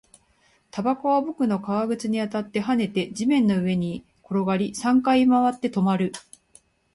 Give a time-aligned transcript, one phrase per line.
[0.71, 6.11] タバコは僕の革靴に当たって、跳ねて、地面の上に転がり、三回回って、止まる